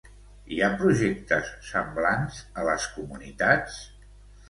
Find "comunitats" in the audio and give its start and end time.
2.99-3.81